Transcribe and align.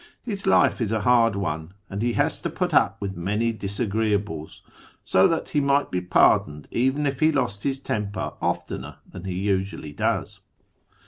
His 0.23 0.47
life 0.47 0.81
is 0.81 0.91
a 0.91 1.01
hard 1.01 1.35
one, 1.35 1.75
and 1.87 2.01
he 2.01 2.13
has 2.13 2.41
to 2.41 2.49
put 2.49 2.73
up 2.73 2.99
with 2.99 3.15
many 3.15 3.51
disagreeables; 3.53 4.61
so 5.05 5.27
that 5.27 5.49
he 5.49 5.59
might 5.59 5.91
be 5.91 6.01
pardoned 6.01 6.67
even 6.71 7.05
if 7.05 7.19
he 7.19 7.31
lost 7.31 7.61
his 7.61 7.79
temper 7.79 8.33
oftener 8.41 8.95
than 9.07 9.25
he 9.25 9.35
usually 9.35 9.91
does. 9.93 10.39